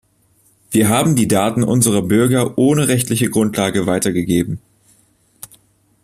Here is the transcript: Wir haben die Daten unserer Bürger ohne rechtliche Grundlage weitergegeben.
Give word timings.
Wir 0.71 0.89
haben 0.89 1.15
die 1.15 1.27
Daten 1.27 1.61
unserer 1.61 2.01
Bürger 2.01 2.57
ohne 2.57 2.87
rechtliche 2.87 3.29
Grundlage 3.29 3.85
weitergegeben. 3.85 4.59